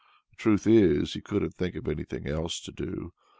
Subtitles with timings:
[0.31, 3.13] The truth is, he couldn't think of anything else to do.